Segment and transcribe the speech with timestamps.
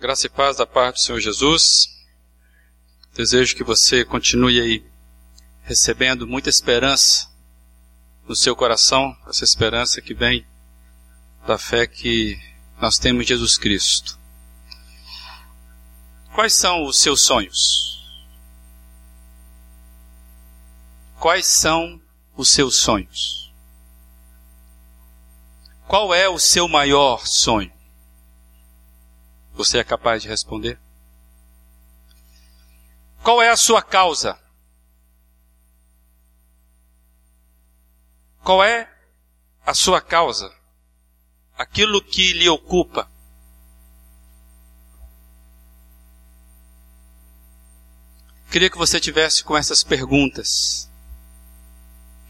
[0.00, 1.90] Graça e paz da parte do Senhor Jesus.
[3.12, 4.82] Desejo que você continue aí
[5.62, 7.30] recebendo muita esperança
[8.26, 10.46] no seu coração, essa esperança que vem
[11.46, 12.40] da fé que
[12.80, 14.18] nós temos em Jesus Cristo.
[16.34, 18.02] Quais são os seus sonhos?
[21.18, 22.00] Quais são
[22.34, 23.52] os seus sonhos?
[25.86, 27.79] Qual é o seu maior sonho?
[29.60, 30.80] Você é capaz de responder?
[33.22, 34.40] Qual é a sua causa?
[38.42, 38.90] Qual é
[39.66, 40.50] a sua causa?
[41.58, 43.06] Aquilo que lhe ocupa.
[48.50, 50.90] Queria que você tivesse com essas perguntas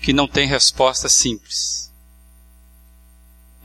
[0.00, 1.89] que não têm resposta simples.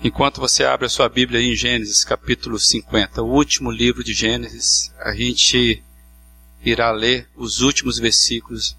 [0.06, 4.94] Enquanto você abre a sua Bíblia em Gênesis capítulo 50, o último livro de Gênesis,
[5.00, 5.84] a gente
[6.62, 8.78] irá ler os últimos versículos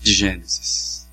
[0.00, 1.08] de Gênesis.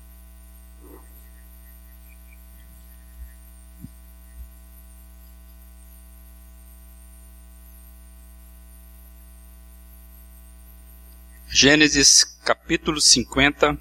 [11.48, 13.78] Gênesis capítulo 50,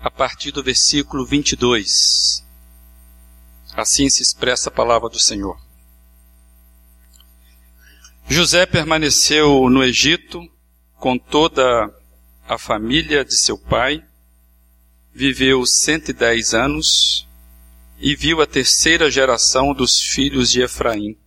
[0.00, 2.42] a partir do versículo 22.
[3.82, 5.60] Assim se expressa a palavra do Senhor.
[8.28, 10.48] José permaneceu no Egito
[11.00, 11.92] com toda
[12.46, 14.00] a família de seu pai,
[15.12, 17.28] viveu 110 anos
[17.98, 21.18] e viu a terceira geração dos filhos de Efraim.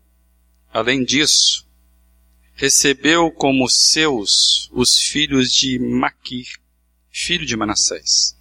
[0.71, 1.67] Além disso,
[2.53, 6.47] recebeu como seus os filhos de Maquir,
[7.11, 8.34] filho de Manassés.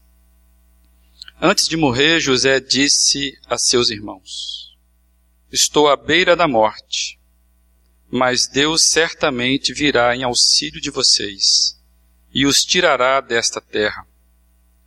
[1.41, 4.77] Antes de morrer, José disse a seus irmãos:
[5.51, 7.19] Estou à beira da morte,
[8.11, 11.75] mas Deus certamente virá em auxílio de vocês
[12.33, 14.07] e os tirará desta terra,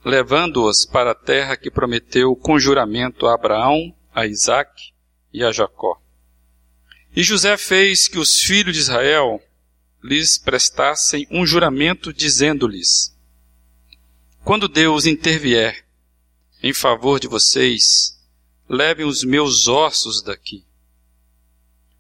[0.04, 4.92] levando-os para a terra que prometeu com juramento a Abraão, a Isaque
[5.34, 6.02] e a Jacó.
[7.16, 9.42] E José fez que os filhos de Israel
[10.04, 13.16] lhes prestassem um juramento, dizendo-lhes:
[14.44, 15.87] Quando Deus intervier
[16.62, 18.18] em favor de vocês,
[18.68, 20.66] levem os meus ossos daqui.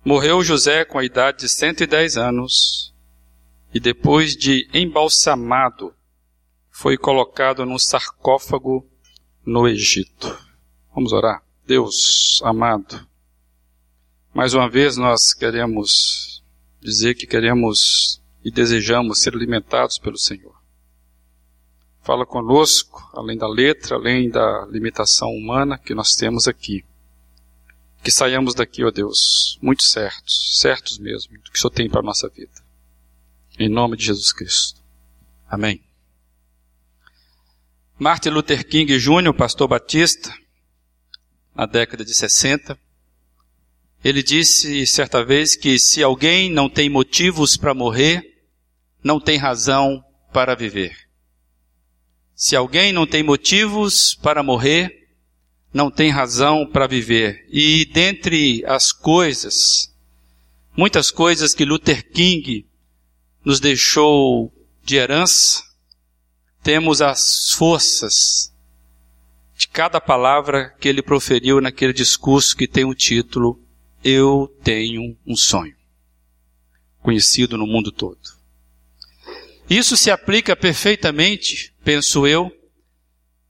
[0.04, 2.94] Morreu José com a idade de 110 anos
[3.74, 5.94] e depois de embalsamado,
[6.70, 8.88] foi colocado num sarcófago
[9.46, 10.38] no Egito.
[10.94, 11.44] Vamos orar.
[11.66, 13.06] Deus amado,
[14.34, 16.42] mais uma vez nós queremos
[16.80, 20.57] dizer que queremos e desejamos ser alimentados pelo Senhor.
[22.08, 26.86] Fala conosco, além da letra, além da limitação humana que nós temos aqui.
[28.02, 32.00] Que saiamos daqui, ó Deus, muito certos, certos mesmo, do que o Senhor tem para
[32.00, 32.64] a nossa vida.
[33.60, 34.82] Em nome de Jesus Cristo.
[35.50, 35.84] Amém.
[38.00, 40.34] Martin Luther King Jr., pastor batista,
[41.54, 42.80] na década de 60,
[44.02, 48.24] ele disse certa vez que se alguém não tem motivos para morrer,
[49.04, 50.02] não tem razão
[50.32, 51.07] para viver.
[52.38, 55.10] Se alguém não tem motivos para morrer,
[55.74, 57.48] não tem razão para viver.
[57.50, 59.92] E dentre as coisas,
[60.78, 62.64] muitas coisas que Luther King
[63.44, 64.54] nos deixou
[64.84, 65.64] de herança,
[66.62, 68.54] temos as forças
[69.58, 73.60] de cada palavra que ele proferiu naquele discurso que tem o título
[74.04, 75.76] Eu tenho um sonho,
[77.02, 78.37] conhecido no mundo todo.
[79.70, 82.52] Isso se aplica perfeitamente, penso eu,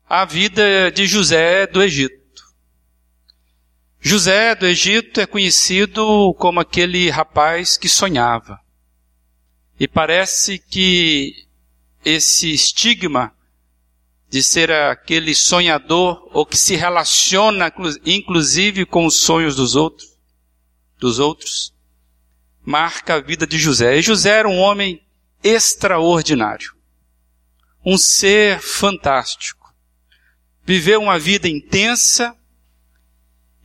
[0.10, 2.18] à vida de José do Egito.
[4.00, 8.60] José do Egito é conhecido como aquele rapaz que sonhava.
[9.80, 11.46] E parece que
[12.04, 13.34] esse estigma
[14.30, 17.72] de ser aquele sonhador ou que se relaciona
[18.06, 20.18] inclusive com os sonhos dos outros,
[21.00, 21.74] dos outros,
[22.66, 23.98] marca a vida de José.
[23.98, 25.02] E José era um homem
[25.44, 26.76] extraordinário.
[27.86, 29.74] Um ser fantástico.
[30.66, 32.36] Viveu uma vida intensa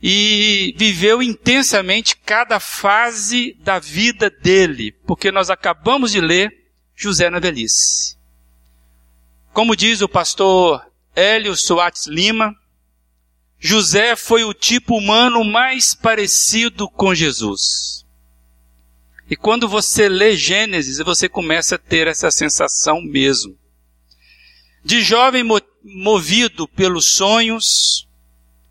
[0.01, 6.51] e viveu intensamente cada fase da vida dele, porque nós acabamos de ler
[6.95, 8.17] José na velhice.
[9.53, 10.85] Como diz o pastor
[11.15, 12.55] Hélio Soares Lima,
[13.59, 18.02] José foi o tipo humano mais parecido com Jesus.
[19.33, 23.57] E quando você lê Gênesis, você começa a ter essa sensação mesmo.
[24.85, 25.43] De jovem
[25.83, 28.07] movido pelos sonhos,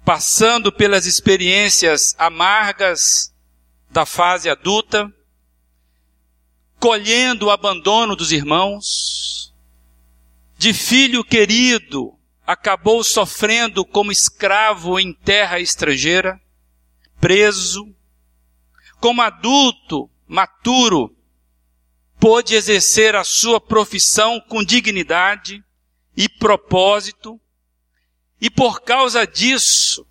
[0.04, 3.34] passando pelas experiências amargas
[3.90, 5.12] da fase adulta,
[6.78, 9.52] colhendo o abandono dos irmãos,
[10.56, 12.16] de filho querido,
[12.46, 16.40] acabou sofrendo como escravo em terra estrangeira,
[17.20, 17.92] preso,
[19.00, 21.14] como adulto, maturo,
[22.18, 25.62] pôde exercer a sua profissão com dignidade
[26.16, 27.40] e propósito,
[28.40, 30.06] e por causa disso,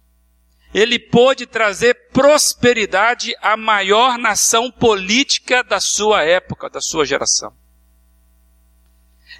[0.73, 7.53] ele pôde trazer prosperidade à maior nação política da sua época, da sua geração.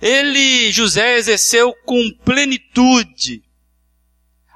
[0.01, 3.43] Ele, José, exerceu com plenitude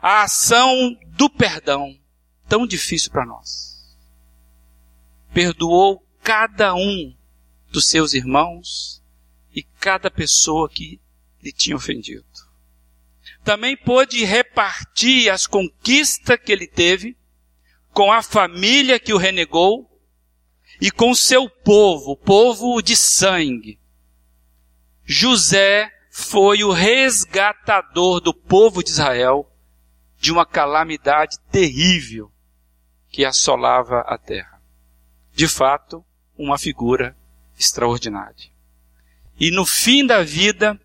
[0.02, 1.98] a ação do perdão,
[2.48, 3.96] tão difícil para nós.
[5.34, 7.16] Perdoou cada um
[7.72, 9.02] dos seus irmãos
[9.56, 11.00] e cada pessoa que
[11.42, 12.26] lhe tinha ofendido
[13.46, 17.16] também pôde repartir as conquistas que ele teve
[17.94, 19.88] com a família que o renegou
[20.82, 23.80] e com seu povo, povo de sangue.
[25.04, 29.48] José foi o resgatador do povo de Israel
[30.18, 32.32] de uma calamidade terrível
[33.10, 34.60] que assolava a terra.
[35.32, 36.04] De fato,
[36.38, 37.16] uma figura
[37.58, 38.50] extraordinária.
[39.40, 40.80] E no fim da vida,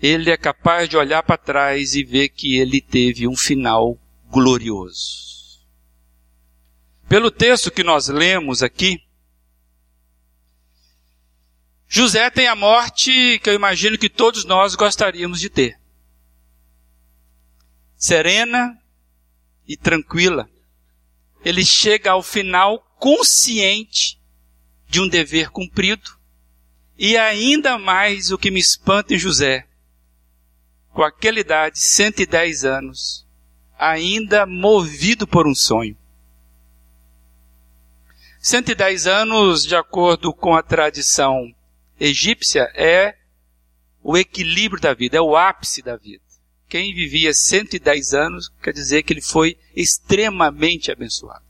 [0.00, 3.98] ele é capaz de olhar para trás e ver que ele teve um final
[4.30, 5.64] glorioso.
[7.08, 9.00] Pelo texto que nós lemos aqui,
[11.88, 15.80] José tem a morte que eu imagino que todos nós gostaríamos de ter.
[17.96, 18.76] Serena
[19.66, 20.48] e tranquila.
[21.44, 24.20] Ele chega ao final consciente
[24.88, 26.16] de um dever cumprido.
[26.98, 29.66] E ainda mais o que me espanta em José
[30.96, 33.26] com aquela idade, 110 anos,
[33.78, 35.94] ainda movido por um sonho.
[38.40, 41.54] 110 anos, de acordo com a tradição
[42.00, 43.14] egípcia, é
[44.02, 46.24] o equilíbrio da vida, é o ápice da vida.
[46.66, 51.44] Quem vivia 110 anos quer dizer que ele foi extremamente abençoado.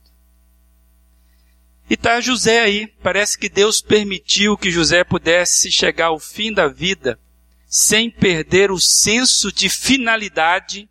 [1.89, 2.87] E está José aí.
[3.01, 7.19] Parece que Deus permitiu que José pudesse chegar ao fim da vida
[7.67, 10.89] sem perder o senso de finalidade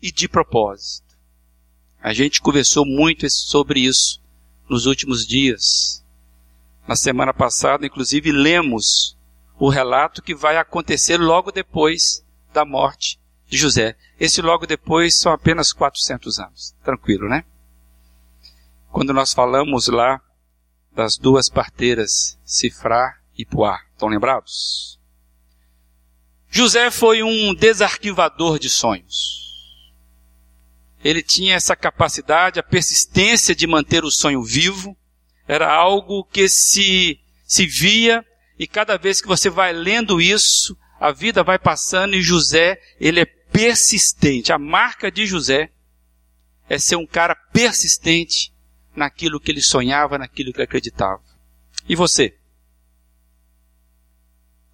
[0.00, 1.04] e de propósito.
[2.00, 4.20] A gente conversou muito sobre isso
[4.68, 6.04] nos últimos dias.
[6.86, 9.16] Na semana passada, inclusive, lemos
[9.58, 13.96] o relato que vai acontecer logo depois da morte de José.
[14.20, 16.74] Esse logo depois são apenas 400 anos.
[16.84, 17.44] Tranquilo, né?
[18.90, 20.20] Quando nós falamos lá
[20.94, 24.98] das duas parteiras, Cifrar e Puar, estão lembrados?
[26.48, 29.42] José foi um desarquivador de sonhos.
[31.02, 34.96] Ele tinha essa capacidade, a persistência de manter o sonho vivo.
[35.46, 38.24] Era algo que se, se via
[38.58, 43.20] e cada vez que você vai lendo isso, a vida vai passando e José, ele
[43.20, 44.52] é persistente.
[44.52, 45.70] A marca de José
[46.68, 48.53] é ser um cara persistente
[48.94, 51.22] naquilo que ele sonhava, naquilo que acreditava.
[51.88, 52.36] E você?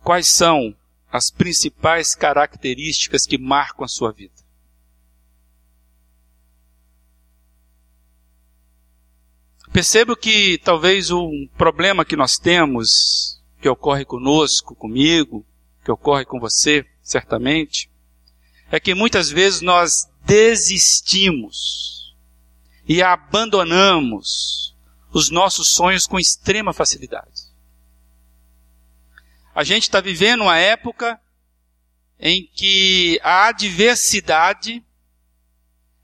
[0.02, 0.74] Quais são
[1.10, 4.32] as principais características que marcam a sua vida.
[9.72, 15.44] Percebo que talvez um problema que nós temos, que ocorre conosco, comigo,
[15.84, 17.90] que ocorre com você, certamente,
[18.70, 21.99] é que muitas vezes nós desistimos
[22.90, 24.76] e abandonamos
[25.12, 27.42] os nossos sonhos com extrema facilidade.
[29.54, 31.20] A gente está vivendo uma época
[32.18, 34.84] em que a adversidade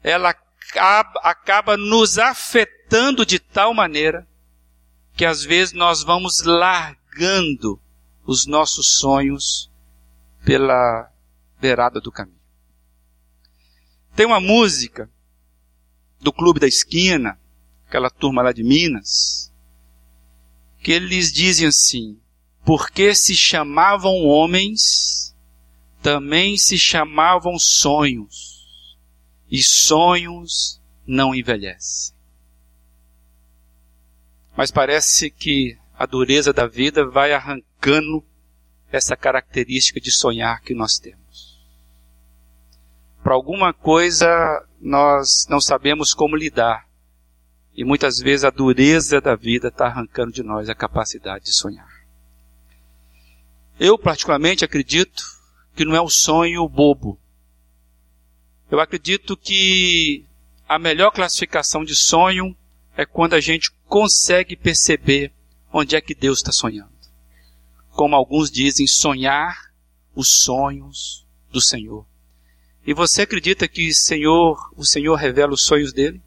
[0.00, 4.25] ela acaba, acaba nos afetando de tal maneira
[5.16, 7.83] que às vezes nós vamos largando
[8.25, 9.69] os nossos sonhos
[10.45, 11.11] pela
[11.61, 12.38] beirada do caminho.
[14.14, 15.11] Tem uma música
[16.20, 17.38] do Clube da Esquina,
[17.87, 19.52] aquela turma lá de Minas,
[20.82, 22.18] que eles dizem assim:
[22.64, 25.35] porque se chamavam homens,
[26.02, 28.96] também se chamavam sonhos,
[29.50, 32.14] e sonhos não envelhecem.
[34.56, 38.25] Mas parece que a dureza da vida vai arrancando
[38.90, 41.25] essa característica de sonhar que nós temos.
[43.26, 44.28] Para alguma coisa
[44.80, 46.88] nós não sabemos como lidar.
[47.75, 52.06] E muitas vezes a dureza da vida está arrancando de nós a capacidade de sonhar.
[53.80, 55.25] Eu, particularmente, acredito
[55.75, 57.18] que não é um sonho bobo.
[58.71, 60.25] Eu acredito que
[60.68, 62.56] a melhor classificação de sonho
[62.97, 65.33] é quando a gente consegue perceber
[65.73, 66.95] onde é que Deus está sonhando.
[67.90, 69.73] Como alguns dizem, sonhar
[70.14, 72.06] os sonhos do Senhor.
[72.87, 76.23] E você acredita que Senhor, o Senhor revela os sonhos dele?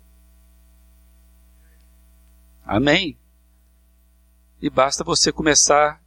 [2.66, 3.18] Amém.
[4.62, 6.04] E basta você começar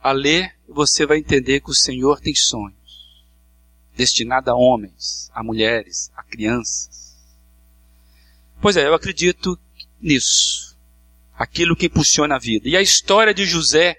[0.00, 2.82] a ler, você vai entender que o Senhor tem sonhos
[3.94, 7.16] destinados a homens, a mulheres, a crianças.
[8.60, 9.58] Pois é, eu acredito
[10.00, 10.76] nisso.
[11.34, 12.68] Aquilo que impulsiona a vida.
[12.68, 13.96] E a história de José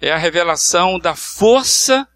[0.00, 2.08] é a revelação da força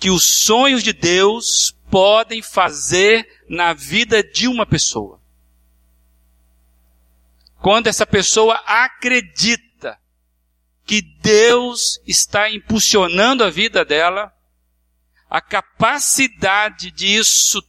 [0.00, 5.20] que os sonhos de Deus podem fazer na vida de uma pessoa.
[7.60, 10.00] Quando essa pessoa acredita
[10.86, 14.32] que Deus está impulsionando a vida dela,
[15.28, 17.62] a capacidade disso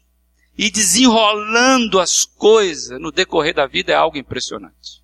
[0.58, 5.04] e desenrolando as coisas no decorrer da vida é algo impressionante.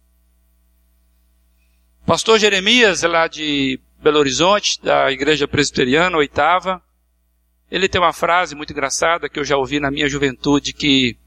[2.05, 6.81] Pastor Jeremias, lá de Belo Horizonte, da Igreja Presbiteriana, oitava,
[7.69, 11.17] ele tem uma frase muito engraçada que eu já ouvi na minha juventude que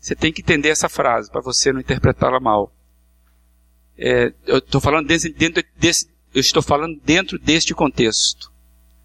[0.00, 2.72] você tem que entender essa frase para você não interpretá-la mal.
[3.98, 8.50] É, eu estou falando dentro desse, eu estou falando dentro deste contexto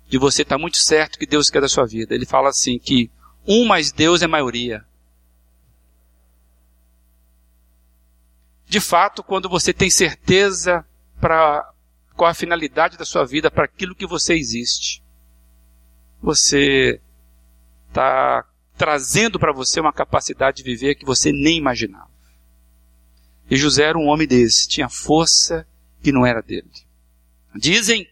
[0.07, 2.15] de você estar tá muito certo que Deus quer da sua vida.
[2.15, 3.11] Ele fala assim que
[3.45, 4.85] um mais Deus é maioria.
[8.67, 10.85] De fato, quando você tem certeza
[11.19, 11.69] para
[12.15, 15.03] qual a finalidade da sua vida, para aquilo que você existe,
[16.25, 16.99] você
[17.87, 18.43] está
[18.75, 22.09] trazendo para você uma capacidade de viver que você nem imaginava.
[23.49, 25.67] E José era um homem desse, tinha força
[26.01, 26.67] que não era dele.
[27.55, 28.09] Dizem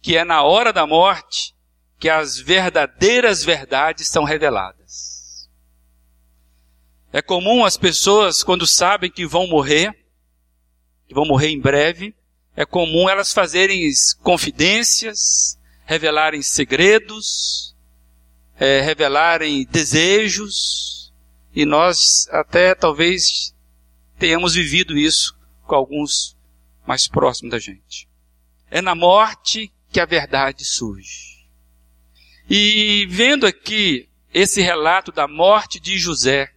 [0.00, 1.54] que é na hora da morte
[1.98, 5.48] que as verdadeiras verdades são reveladas.
[7.12, 9.94] É comum as pessoas, quando sabem que vão morrer,
[11.06, 12.14] que vão morrer em breve,
[12.56, 13.90] é comum elas fazerem
[14.22, 17.74] confidências, revelarem segredos,
[18.58, 21.12] é, revelarem desejos,
[21.54, 23.54] e nós até talvez
[24.18, 26.36] tenhamos vivido isso com alguns
[26.86, 28.08] mais próximos da gente.
[28.70, 31.46] É na morte que a verdade surge.
[32.50, 36.52] E vendo aqui esse relato da morte de José,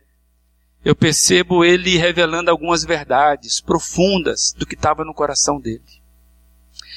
[0.83, 6.01] eu percebo ele revelando algumas verdades profundas do que estava no coração dele.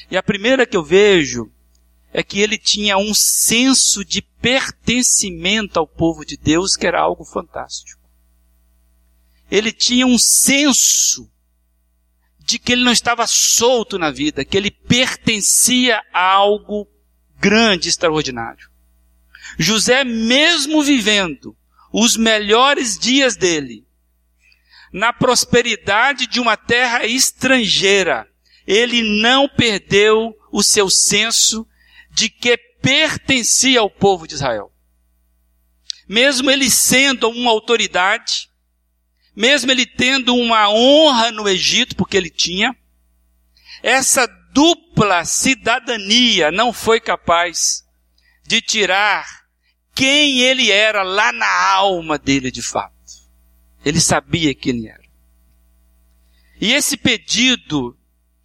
[0.09, 1.51] E a primeira que eu vejo
[2.13, 7.25] é que ele tinha um senso de pertencimento ao povo de Deus que era algo
[7.25, 7.99] fantástico.
[9.49, 11.29] Ele tinha um senso
[12.39, 16.87] de que ele não estava solto na vida, que ele pertencia a algo
[17.39, 18.69] grande, extraordinário.
[19.57, 21.57] José, mesmo vivendo
[21.91, 23.87] os melhores dias dele,
[24.91, 28.27] na prosperidade de uma terra estrangeira,
[28.67, 31.67] ele não perdeu o seu senso
[32.13, 34.71] de que pertencia ao povo de Israel.
[36.07, 38.49] Mesmo ele sendo uma autoridade,
[39.35, 42.75] mesmo ele tendo uma honra no Egito, porque ele tinha,
[43.81, 47.83] essa dupla cidadania não foi capaz
[48.45, 49.25] de tirar
[49.95, 52.93] quem ele era lá na alma dele de fato.
[53.83, 55.03] Ele sabia quem ele era.
[56.61, 57.97] E esse pedido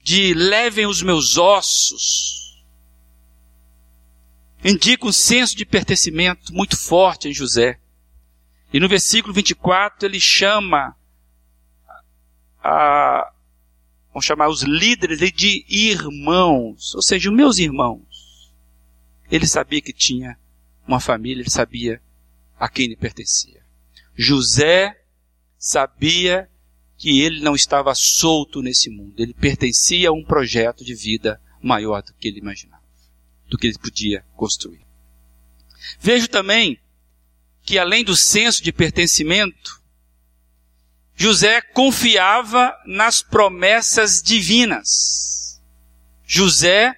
[0.03, 2.48] de levem os meus ossos
[4.65, 7.79] indica um senso de pertencimento muito forte em José.
[8.73, 10.97] E no versículo 24 ele chama
[12.63, 13.33] a,
[14.09, 18.53] vamos chamar os líderes de irmãos, ou seja, meus irmãos.
[19.31, 20.39] Ele sabia que tinha
[20.87, 22.01] uma família, ele sabia
[22.59, 23.63] a quem ele pertencia.
[24.17, 25.01] José
[25.57, 26.51] sabia
[26.97, 32.03] que ele não estava solto nesse mundo, ele pertencia a um projeto de vida maior
[32.03, 32.78] do que ele imaginava,
[33.49, 34.81] do que ele podia construir.
[35.99, 36.79] Vejo também
[37.63, 39.79] que além do senso de pertencimento,
[41.15, 45.61] José confiava nas promessas divinas.
[46.25, 46.97] José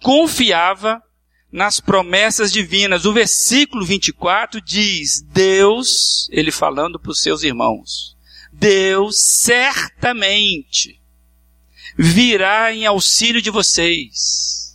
[0.00, 1.02] confiava
[1.50, 3.04] nas promessas divinas.
[3.04, 8.16] O versículo 24 diz: Deus, ele falando para os seus irmãos,
[8.52, 11.00] Deus certamente
[11.96, 14.65] virá em auxílio de vocês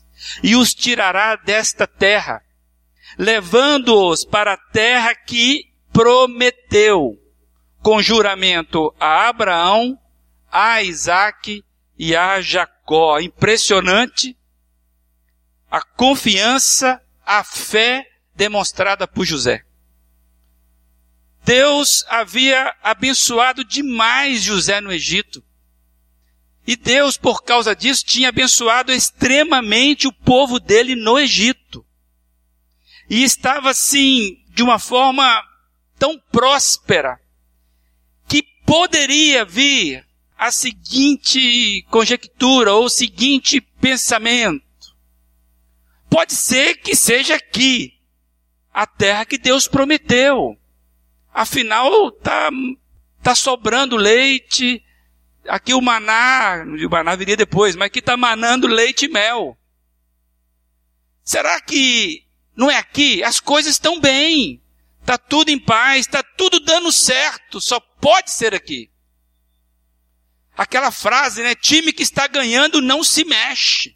[0.43, 2.41] e os tirará desta terra
[3.17, 7.17] levando-os para a terra que prometeu,
[7.81, 9.97] com juramento a Abraão,
[10.51, 11.63] a Isaac
[11.97, 13.19] e a Jacó.
[13.19, 14.37] Impressionante
[15.69, 19.63] a confiança, a fé demonstrada por José.
[21.43, 25.43] Deus havia abençoado demais José no Egito.
[26.65, 31.85] E Deus, por causa disso, tinha abençoado extremamente o povo dele no Egito.
[33.09, 35.43] E estava assim, de uma forma
[35.97, 37.19] tão próspera,
[38.27, 40.05] que poderia vir
[40.37, 44.65] a seguinte conjectura ou o seguinte pensamento.
[46.09, 47.93] Pode ser que seja aqui
[48.73, 50.57] a terra que Deus prometeu.
[51.33, 52.49] Afinal, tá,
[53.21, 54.83] tá sobrando leite.
[55.47, 59.57] Aqui o maná, o maná viria depois, mas aqui está manando leite e mel.
[61.23, 63.23] Será que não é aqui?
[63.23, 64.61] As coisas estão bem.
[64.99, 67.59] Está tudo em paz, está tudo dando certo.
[67.59, 68.91] Só pode ser aqui.
[70.55, 71.55] Aquela frase, né?
[71.55, 73.95] Time que está ganhando não se mexe.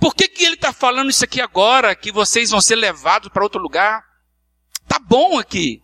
[0.00, 1.94] Por que, que ele está falando isso aqui agora?
[1.94, 4.02] Que vocês vão ser levados para outro lugar?
[4.88, 5.82] Tá bom aqui.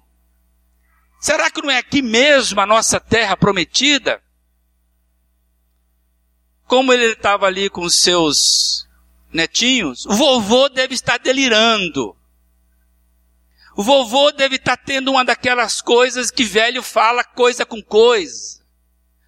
[1.26, 4.22] Será que não é aqui mesmo a nossa terra prometida?
[6.68, 8.86] Como ele estava ali com seus
[9.32, 12.16] netinhos, o vovô deve estar delirando.
[13.76, 18.60] O vovô deve estar tendo uma daquelas coisas que velho fala coisa com coisa.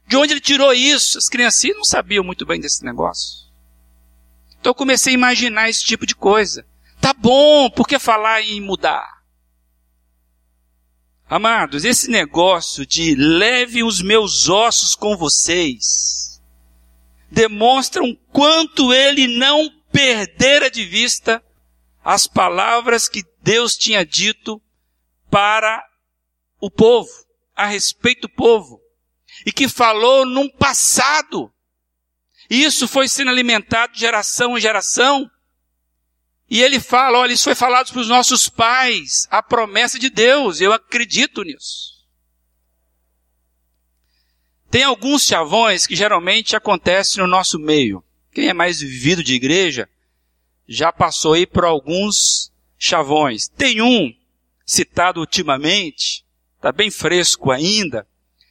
[0.07, 1.19] De onde ele tirou isso?
[1.19, 3.49] As criancinhas não sabiam muito bem desse negócio.
[4.61, 6.65] Então eu comecei a imaginar esse tipo de coisa.
[7.01, 9.18] Tá bom, por que falar em mudar?
[11.31, 16.41] Amados, esse negócio de leve os meus ossos com vocês
[17.31, 21.45] demonstra um quanto ele não perdera de vista
[22.03, 24.59] as palavras que Deus tinha dito
[25.31, 25.85] para
[26.59, 27.11] o povo,
[27.55, 28.81] a respeito do povo,
[29.45, 31.53] e que falou num passado.
[32.49, 35.31] Isso foi sendo alimentado geração em geração,
[36.51, 40.61] e ele fala, olha, isso foi falado para os nossos pais, a promessa de Deus,
[40.61, 41.99] eu acredito nisso.
[44.71, 48.03] Tem alguns chavões que geralmente acontecem no nosso meio.
[48.33, 49.89] Quem é mais vivido de igreja
[50.67, 53.49] já passou aí por alguns chavões.
[53.49, 54.15] Tem um
[54.65, 56.25] citado ultimamente,
[56.57, 58.07] está bem fresco ainda,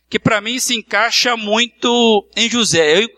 [0.10, 3.04] que para mim se encaixa muito em José.
[3.04, 3.10] Eu,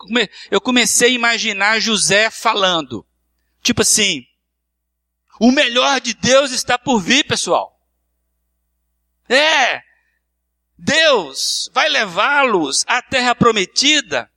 [0.50, 3.04] eu comecei a imaginar José falando,
[3.62, 4.26] tipo assim,
[5.40, 7.74] o melhor de Deus está por vir, pessoal.
[9.26, 9.80] É,
[10.76, 14.30] Deus vai levá-los à terra prometida.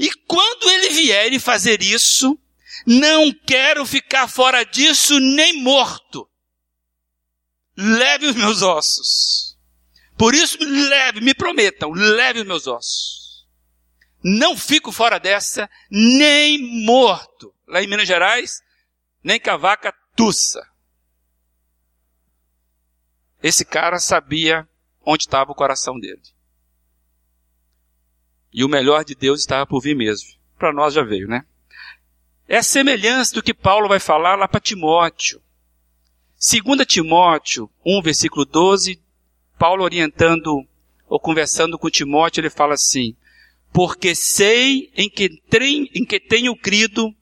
[0.00, 2.36] E quando ele vier e fazer isso,
[2.84, 6.28] não quero ficar fora disso nem morto.
[7.76, 9.56] Leve os meus ossos.
[10.18, 13.46] Por isso, leve, me prometam, leve os meus ossos.
[14.24, 17.54] Não fico fora dessa, nem morto.
[17.68, 18.63] Lá em Minas Gerais,
[19.24, 20.68] nem cavaca tussa.
[23.42, 24.68] Esse cara sabia
[25.04, 26.22] onde estava o coração dele.
[28.52, 30.28] E o melhor de Deus estava por vir mesmo.
[30.58, 31.44] Para nós já veio, né?
[32.46, 35.42] É a semelhança do que Paulo vai falar lá para Timóteo.
[36.38, 39.02] 2 Timóteo 1, versículo 12,
[39.58, 40.66] Paulo orientando
[41.08, 43.16] ou conversando com Timóteo, ele fala assim:
[43.72, 45.42] Porque sei em que,
[45.94, 47.14] em que tenho crido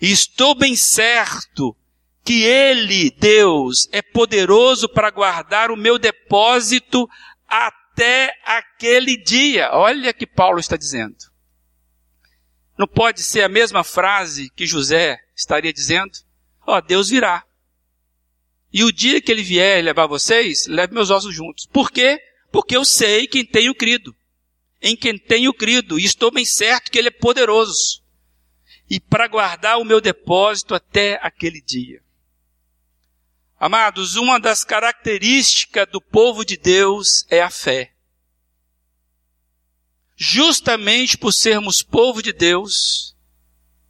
[0.00, 1.76] e estou bem certo
[2.24, 7.08] que Ele, Deus, é poderoso para guardar o meu depósito
[7.46, 9.70] até aquele dia.
[9.72, 11.16] Olha que Paulo está dizendo.
[12.78, 16.12] Não pode ser a mesma frase que José estaria dizendo?
[16.64, 17.44] Ó, oh, Deus virá.
[18.72, 21.66] E o dia que ele vier levar vocês, leve meus ossos juntos.
[21.66, 22.20] Por quê?
[22.52, 24.14] Porque eu sei quem tenho crido.
[24.80, 25.98] Em quem tenho crido.
[25.98, 28.02] E estou bem certo que ele é poderoso
[28.88, 32.02] e para guardar o meu depósito até aquele dia.
[33.60, 37.92] Amados, uma das características do povo de Deus é a fé.
[40.16, 43.16] Justamente por sermos povo de Deus,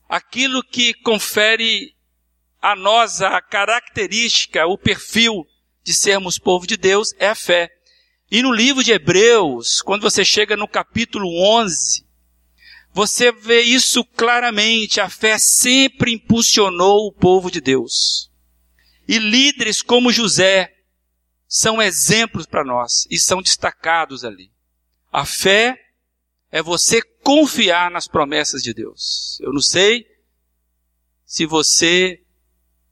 [0.09, 1.95] aquilo que confere
[2.61, 5.47] a nós a característica, o perfil
[5.85, 7.71] de sermos povo de Deus é a fé.
[8.31, 12.08] E no livro de Hebreus, quando você chega no capítulo 11,
[12.93, 15.01] você vê isso claramente.
[15.01, 18.31] A fé sempre impulsionou o povo de Deus.
[19.07, 20.75] E líderes como José
[21.47, 24.51] são exemplos para nós e são destacados ali.
[25.11, 25.79] A fé
[26.51, 29.39] é você confiar nas promessas de Deus.
[29.41, 30.07] Eu não sei
[31.25, 32.23] se você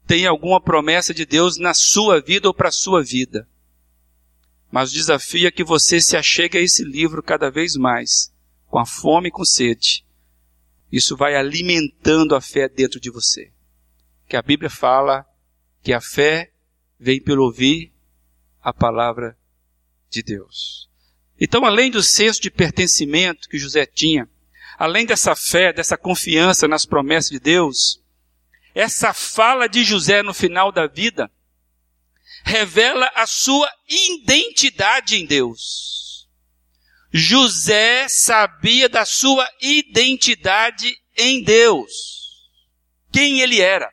[0.06, 3.48] tem alguma promessa de Deus na sua vida ou para a sua vida.
[4.70, 8.32] Mas o desafio é que você se achegue a esse livro cada vez mais
[8.68, 10.04] com a fome e com sede,
[10.90, 13.52] isso vai alimentando a fé dentro de você.
[14.28, 15.26] Que a Bíblia fala
[15.82, 16.52] que a fé
[16.98, 17.92] vem pelo ouvir
[18.60, 19.36] a palavra
[20.10, 20.88] de Deus.
[21.38, 24.28] Então, além do senso de pertencimento que José tinha,
[24.78, 28.02] além dessa fé, dessa confiança nas promessas de Deus,
[28.74, 31.30] essa fala de José no final da vida
[32.44, 36.05] revela a sua identidade em Deus.
[37.18, 41.90] José sabia da sua identidade em Deus.
[43.10, 43.90] Quem ele era.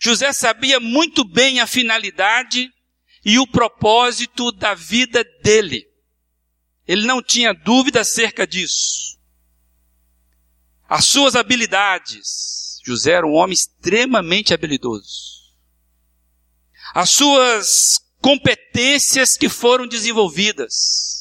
[0.00, 2.70] José sabia muito bem a finalidade
[3.24, 5.84] e o propósito da vida dele.
[6.86, 9.18] Ele não tinha dúvida acerca disso.
[10.88, 12.78] As suas habilidades.
[12.86, 15.40] José era um homem extremamente habilidoso.
[16.94, 21.19] As suas competências que foram desenvolvidas.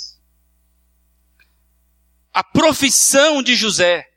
[2.33, 4.07] A profissão de José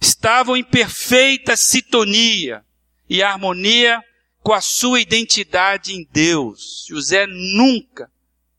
[0.00, 2.64] estavam em perfeita sintonia
[3.08, 4.02] e harmonia
[4.42, 6.86] com a sua identidade em Deus.
[6.88, 8.10] José nunca,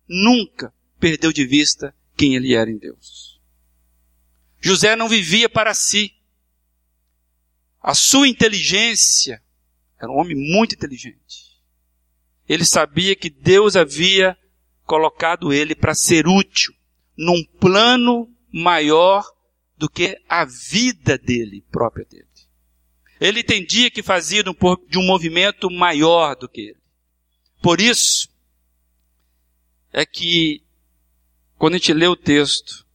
[0.08, 3.40] nunca perdeu de vista quem ele era em Deus.
[4.60, 6.13] José não vivia para si.
[7.82, 9.42] A sua inteligência,
[10.00, 11.62] era um homem muito inteligente.
[12.48, 14.38] Ele sabia que Deus havia
[14.86, 16.77] colocado ele para ser útil
[17.18, 19.26] num plano maior
[19.78, 22.28] do que a vida dele, própria dele.
[23.20, 26.82] Ele entendia que fazia de um movimento maior do que ele.
[27.62, 28.30] Por isso,
[29.92, 30.64] é que,
[31.58, 32.86] quando a gente lê o texto,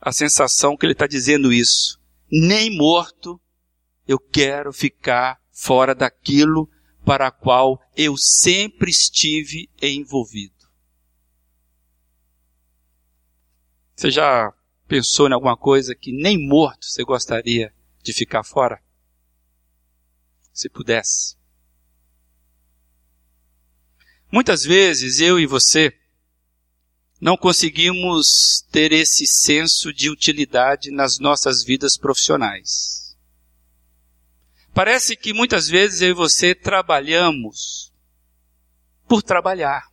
[0.00, 3.40] a sensação que ele está dizendo isso, nem morto
[4.06, 6.68] eu quero ficar fora daquilo
[7.04, 10.51] para qual eu sempre estive envolvido.
[13.94, 14.52] Você já
[14.88, 18.80] pensou em alguma coisa que nem morto você gostaria de ficar fora?
[20.52, 21.36] se pudesse.
[24.30, 25.96] Muitas vezes eu e você
[27.20, 33.16] não conseguimos ter esse senso de utilidade nas nossas vidas profissionais.
[34.74, 37.92] Parece que muitas vezes eu e você trabalhamos
[39.06, 39.91] por trabalhar.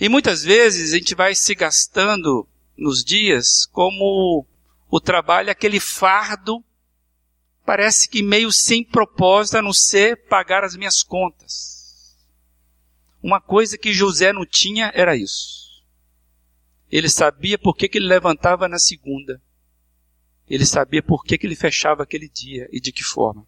[0.00, 4.46] E muitas vezes a gente vai se gastando nos dias como
[4.88, 6.64] o trabalho, aquele fardo
[7.66, 12.16] parece que meio sem propósito a não ser pagar as minhas contas.
[13.20, 15.82] Uma coisa que José não tinha era isso.
[16.90, 19.42] Ele sabia por que, que ele levantava na segunda.
[20.48, 23.46] Ele sabia por que, que ele fechava aquele dia e de que forma.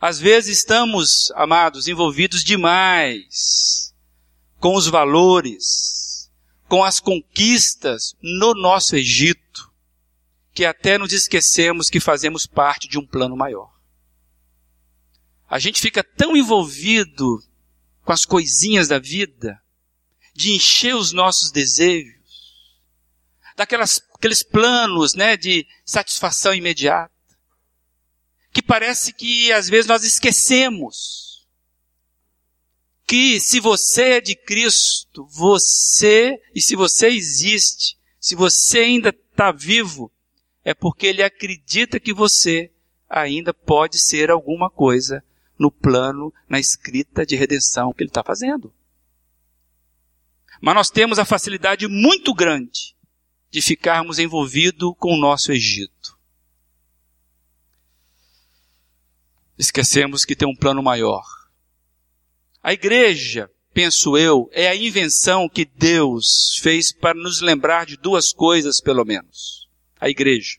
[0.00, 3.92] Às vezes estamos, amados, envolvidos demais
[4.58, 6.30] com os valores,
[6.68, 9.68] com as conquistas no nosso Egito
[10.58, 13.72] que até nos esquecemos que fazemos parte de um plano maior.
[15.48, 17.40] A gente fica tão envolvido
[18.04, 19.62] com as coisinhas da vida,
[20.34, 22.12] de encher os nossos desejos,
[23.56, 27.12] daquelas, aqueles planos, né, de satisfação imediata,
[28.52, 31.27] que parece que às vezes nós esquecemos
[33.08, 39.50] que se você é de Cristo, você, e se você existe, se você ainda está
[39.50, 40.12] vivo,
[40.62, 42.70] é porque ele acredita que você
[43.08, 45.24] ainda pode ser alguma coisa
[45.58, 48.74] no plano, na escrita de redenção que ele está fazendo.
[50.60, 52.94] Mas nós temos a facilidade muito grande
[53.50, 56.18] de ficarmos envolvidos com o nosso Egito.
[59.56, 61.37] Esquecemos que tem um plano maior.
[62.62, 68.32] A igreja, penso eu, é a invenção que Deus fez para nos lembrar de duas
[68.32, 69.68] coisas, pelo menos
[70.00, 70.58] a igreja.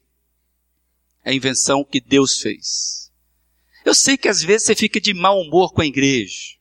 [1.24, 3.12] É a invenção que Deus fez.
[3.86, 6.58] Eu sei que às vezes você fica de mau humor com a igreja.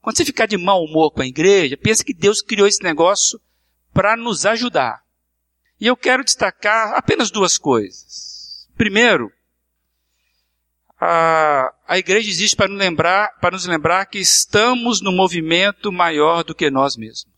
[0.00, 3.40] Quando você ficar de mau humor com a igreja, pensa que Deus criou esse negócio
[3.92, 5.02] para nos ajudar.
[5.80, 8.68] E eu quero destacar apenas duas coisas.
[8.76, 9.32] Primeiro,
[11.06, 16.42] a, a igreja existe para nos, lembrar, para nos lembrar que estamos no movimento maior
[16.44, 17.34] do que nós mesmos.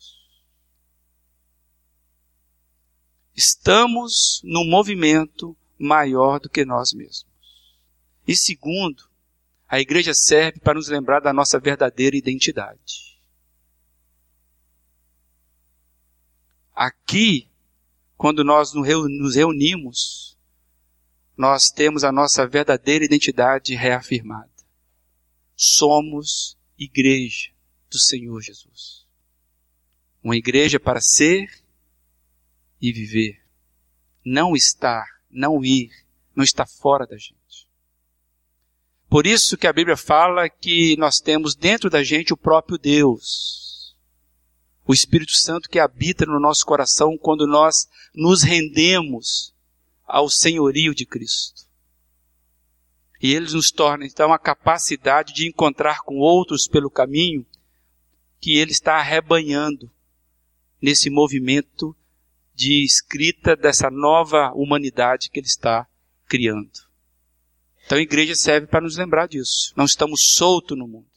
[3.36, 7.26] estamos num movimento maior do que nós mesmos.
[8.26, 9.04] E segundo,
[9.68, 13.20] a igreja serve para nos lembrar da nossa verdadeira identidade.
[16.74, 17.48] Aqui,
[18.16, 20.25] quando nós nos reunimos,
[21.36, 24.50] nós temos a nossa verdadeira identidade reafirmada.
[25.54, 27.50] Somos igreja
[27.90, 29.06] do Senhor Jesus.
[30.22, 31.48] Uma igreja para ser
[32.80, 33.44] e viver.
[34.24, 35.90] Não estar, não ir,
[36.34, 37.36] não está fora da gente.
[39.08, 43.96] Por isso que a Bíblia fala que nós temos dentro da gente o próprio Deus.
[44.86, 49.54] O Espírito Santo que habita no nosso coração quando nós nos rendemos
[50.06, 51.66] ao senhorio de Cristo.
[53.20, 57.44] E ele nos torna então a capacidade de encontrar com outros pelo caminho
[58.38, 59.90] que ele está arrebanhando
[60.80, 61.96] nesse movimento
[62.54, 65.88] de escrita dessa nova humanidade que ele está
[66.26, 66.86] criando.
[67.84, 69.72] Então a igreja serve para nos lembrar disso.
[69.76, 71.10] Não estamos soltos no mundo.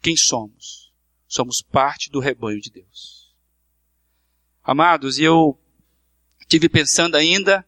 [0.00, 0.92] Quem somos?
[1.26, 3.34] Somos parte do rebanho de Deus.
[4.62, 5.58] Amados, eu
[6.52, 7.66] tive pensando ainda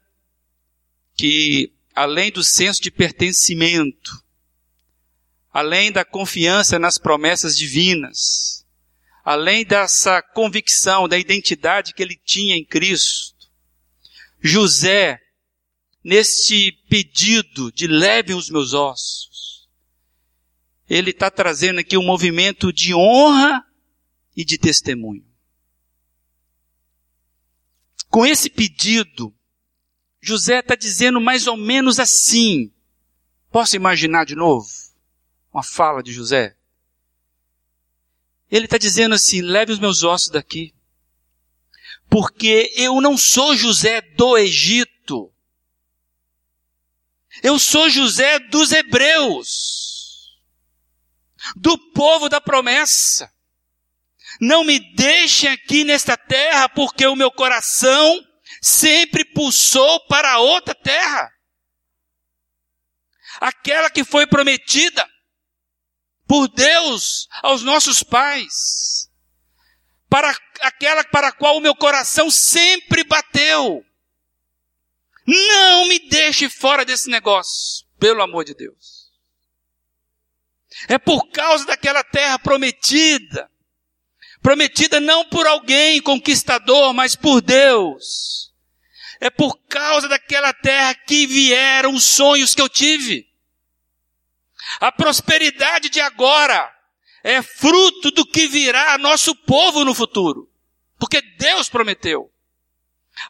[1.16, 4.22] que além do senso de pertencimento,
[5.50, 8.66] além da confiança nas promessas divinas,
[9.24, 13.48] além dessa convicção da identidade que ele tinha em Cristo,
[14.38, 15.18] José,
[16.02, 19.66] neste pedido de leve os meus ossos,
[20.86, 23.64] ele está trazendo aqui um movimento de honra
[24.36, 25.24] e de testemunho.
[28.14, 29.34] Com esse pedido,
[30.20, 32.72] José está dizendo mais ou menos assim.
[33.50, 34.68] Posso imaginar de novo?
[35.52, 36.56] Uma fala de José.
[38.48, 40.72] Ele está dizendo assim: leve os meus ossos daqui.
[42.08, 45.34] Porque eu não sou José do Egito.
[47.42, 50.38] Eu sou José dos Hebreus.
[51.56, 53.33] Do povo da promessa.
[54.40, 58.22] Não me deixem aqui nesta terra, porque o meu coração
[58.60, 61.30] sempre pulsou para outra terra.
[63.40, 65.08] Aquela que foi prometida
[66.26, 69.10] por Deus aos nossos pais.
[70.08, 73.84] Para aquela para a qual o meu coração sempre bateu.
[75.26, 79.10] Não me deixe fora desse negócio, pelo amor de Deus.
[80.88, 83.50] É por causa daquela terra prometida.
[84.44, 88.52] Prometida não por alguém conquistador, mas por Deus
[89.18, 93.26] é por causa daquela terra que vieram os sonhos que eu tive.
[94.78, 96.70] A prosperidade de agora
[97.22, 100.46] é fruto do que virá nosso povo no futuro.
[100.98, 102.30] Porque Deus prometeu.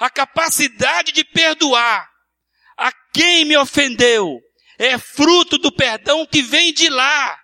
[0.00, 2.10] A capacidade de perdoar
[2.76, 4.40] a quem me ofendeu
[4.76, 7.38] é fruto do perdão que vem de lá.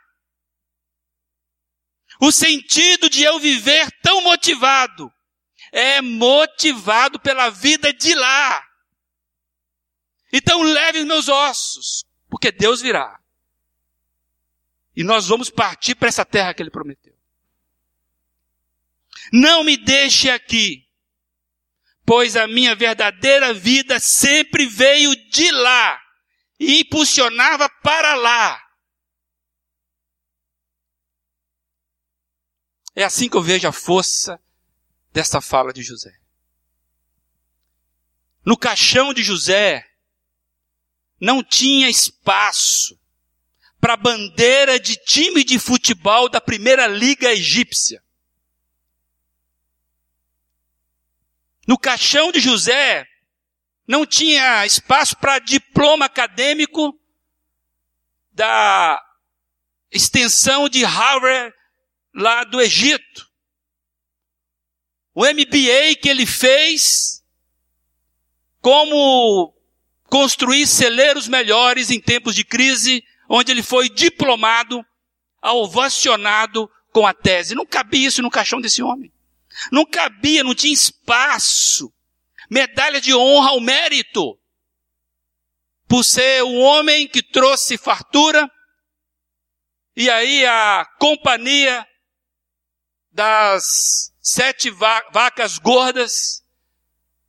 [2.20, 5.10] O sentido de eu viver tão motivado
[5.72, 8.66] é motivado pela vida de lá.
[10.32, 13.18] Então leve os meus ossos, porque Deus virá.
[14.94, 17.16] E nós vamos partir para essa terra que Ele prometeu.
[19.32, 20.86] Não me deixe aqui,
[22.04, 26.00] pois a minha verdadeira vida sempre veio de lá
[26.58, 28.69] e impulsionava para lá.
[33.00, 34.38] É assim que eu vejo a força
[35.10, 36.20] dessa fala de José.
[38.44, 39.90] No caixão de José
[41.18, 43.00] não tinha espaço
[43.80, 48.04] para a bandeira de time de futebol da primeira liga egípcia.
[51.66, 53.08] No caixão de José
[53.88, 57.00] não tinha espaço para diploma acadêmico
[58.30, 59.02] da
[59.90, 61.58] extensão de Harvard
[62.14, 63.28] lá do Egito.
[65.14, 67.22] O MBA que ele fez,
[68.60, 69.54] como
[70.04, 74.84] construir celeiros melhores em tempos de crise, onde ele foi diplomado,
[75.42, 77.54] ovacionado com a tese.
[77.54, 79.12] Não cabia isso no caixão desse homem.
[79.70, 81.92] Não cabia, não tinha espaço.
[82.48, 84.38] Medalha de honra ao mérito.
[85.88, 88.50] Por ser o homem que trouxe fartura.
[89.96, 91.86] E aí a companhia
[93.12, 96.44] das sete vacas gordas,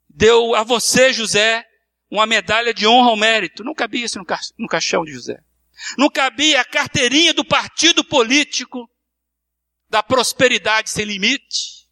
[0.08, 1.66] deu a você, José,
[2.10, 3.64] uma medalha de honra ao mérito.
[3.64, 4.18] Não cabia isso
[4.58, 5.42] no caixão de José.
[5.96, 8.88] Não cabia a carteirinha do partido político
[9.88, 11.88] da prosperidade sem limite.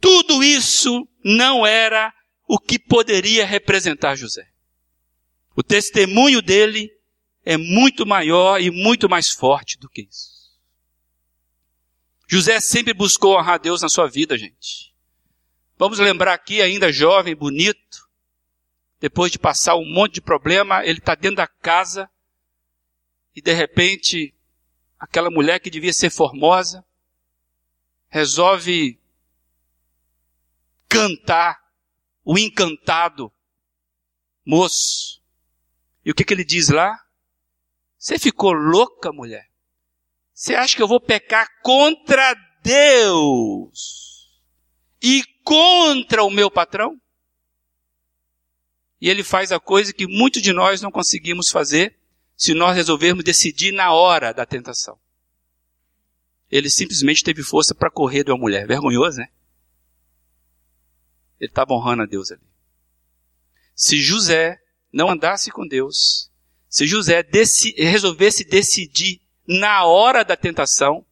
[0.00, 2.14] Tudo isso não era
[2.46, 4.46] o que poderia representar José.
[5.56, 6.90] O testemunho dele
[7.44, 10.35] é muito maior e muito mais forte do que isso.
[12.26, 14.94] José sempre buscou honrar Deus na sua vida, gente.
[15.78, 18.08] Vamos lembrar aqui, ainda jovem, bonito,
[18.98, 22.10] depois de passar um monte de problema, ele está dentro da casa
[23.34, 24.34] e de repente
[24.98, 26.84] aquela mulher que devia ser formosa
[28.08, 28.98] resolve
[30.88, 31.60] cantar
[32.24, 33.30] o encantado
[34.44, 35.22] moço.
[36.04, 36.98] E o que, que ele diz lá?
[37.98, 39.50] Você ficou louca, mulher?
[40.36, 44.38] Você acha que eu vou pecar contra Deus
[45.02, 47.00] e contra o meu patrão?
[49.00, 51.98] E ele faz a coisa que muitos de nós não conseguimos fazer
[52.36, 55.00] se nós resolvermos decidir na hora da tentação.
[56.50, 58.66] Ele simplesmente teve força para correr de uma mulher.
[58.66, 59.28] Vergonhoso, né?
[61.40, 62.46] Ele estava honrando a Deus ali.
[63.74, 66.30] Se José não andasse com Deus,
[66.68, 71.04] se José deci resolvesse decidir na hora da tentação,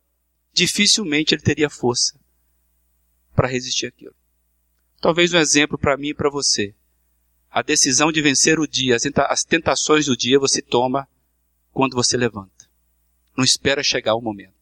[0.53, 2.19] dificilmente ele teria força
[3.35, 4.15] para resistir aquilo.
[5.01, 6.75] Talvez um exemplo para mim e para você.
[7.51, 8.97] A decisão de vencer o dia,
[9.29, 11.09] as tentações do dia você toma
[11.73, 12.69] quando você levanta.
[13.37, 14.55] Não espera chegar o momento.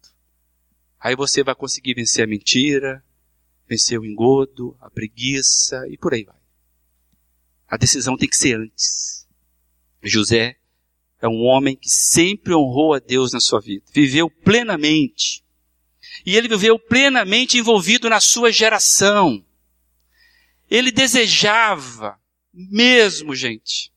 [0.99, 3.05] Aí você vai conseguir vencer a mentira,
[3.69, 6.37] vencer o engodo, a preguiça e por aí vai.
[7.69, 9.27] A decisão tem que ser antes.
[10.03, 10.59] José
[11.23, 15.45] é um homem que sempre honrou a Deus na sua vida, viveu plenamente.
[16.27, 19.45] E ele viveu plenamente envolvido na sua geração.
[20.69, 22.19] Ele desejava,
[22.53, 23.93] mesmo, gente,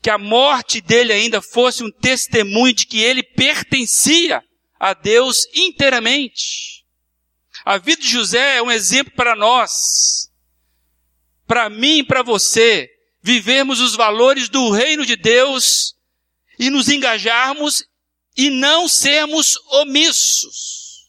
[0.00, 4.40] que a morte dele ainda fosse um testemunho de que ele pertencia
[4.78, 6.86] a Deus inteiramente.
[7.64, 10.30] A vida de José é um exemplo para nós,
[11.44, 12.88] para mim e para você,
[13.20, 15.97] vivermos os valores do reino de Deus
[16.58, 17.84] e nos engajarmos
[18.36, 21.08] e não sermos omissos.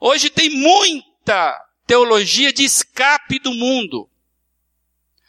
[0.00, 4.08] Hoje tem muita teologia de escape do mundo,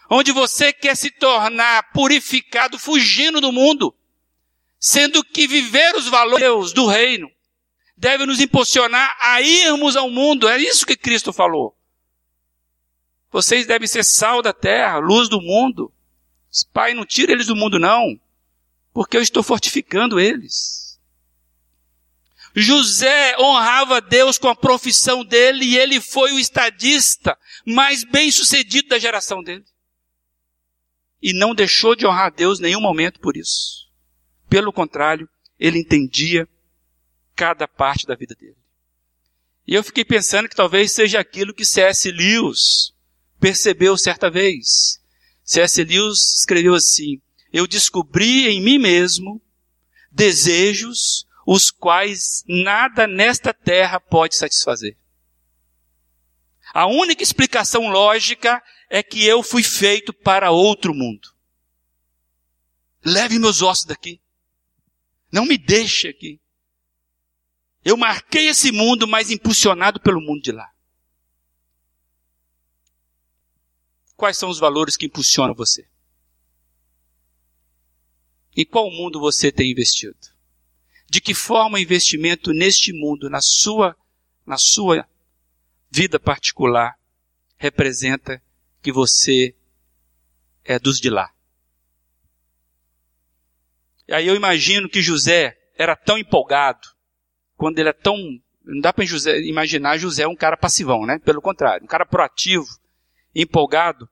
[0.10, 3.96] onde você quer se tornar purificado fugindo do mundo,
[4.80, 7.30] sendo que viver os valores do reino
[7.96, 10.48] deve nos impulsionar a irmos ao mundo.
[10.48, 11.76] É isso que Cristo falou.
[13.32, 15.94] Vocês devem ser sal da terra, luz do mundo.
[16.74, 18.20] Pai, não tira eles do mundo, não,
[19.00, 21.00] porque eu estou fortificando eles.
[22.54, 28.90] José honrava Deus com a profissão dele e ele foi o estadista mais bem sucedido
[28.90, 29.64] da geração dele.
[31.22, 33.90] E não deixou de honrar Deus em nenhum momento por isso.
[34.50, 36.46] Pelo contrário, ele entendia
[37.38, 38.58] cada parte da vida dele.
[39.66, 42.12] E eu fiquei pensando que talvez seja aquilo que C.S.
[42.12, 42.94] Lewis
[43.40, 45.02] percebeu certa vez.
[45.46, 45.82] C.S.
[45.86, 49.42] Lewis escreveu assim: Eu descobri em mim mesmo
[50.12, 54.98] desejos os quais nada nesta terra pode satisfazer.
[56.74, 61.34] A única explicação lógica é que eu fui feito para outro mundo.
[63.04, 64.22] Leve meus ossos daqui.
[65.32, 66.40] Não me deixe aqui.
[67.84, 70.70] Eu marquei esse mundo, mas impulsionado pelo mundo de lá.
[74.16, 75.88] Quais são os valores que impulsionam você?
[78.56, 80.18] Em qual mundo você tem investido?
[81.10, 83.96] De que forma o investimento neste mundo, na sua,
[84.46, 85.08] na sua
[85.90, 86.96] vida particular,
[87.58, 88.42] representa
[88.82, 89.56] que você
[90.64, 91.32] é dos de lá?
[94.08, 96.88] E aí eu imagino que José era tão empolgado,
[97.56, 98.18] quando ele é tão.
[98.64, 99.06] Não dá para
[99.44, 101.20] imaginar José um cara passivão, né?
[101.20, 102.68] Pelo contrário, um cara proativo,
[103.34, 104.10] empolgado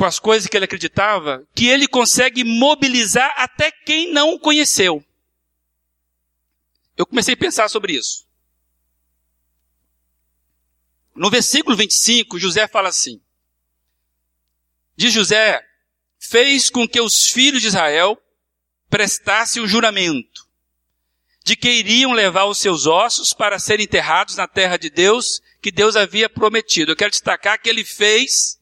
[0.00, 5.04] com as coisas que ele acreditava, que ele consegue mobilizar até quem não o conheceu.
[6.96, 8.26] Eu comecei a pensar sobre isso.
[11.14, 13.20] No versículo 25, José fala assim:
[14.96, 15.62] Diz José:
[16.18, 18.16] fez com que os filhos de Israel
[18.88, 20.48] prestassem o juramento
[21.44, 25.70] de que iriam levar os seus ossos para serem enterrados na terra de Deus que
[25.70, 26.92] Deus havia prometido.
[26.92, 28.58] Eu quero destacar que ele fez